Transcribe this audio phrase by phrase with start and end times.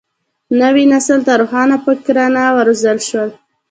[0.61, 3.29] نوي نسل ته روښان فکران وروزل شول.